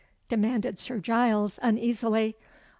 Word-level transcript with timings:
demanded 0.29 0.79
Sir 0.79 0.97
Giles, 0.97 1.59
uneasily. 1.61 2.35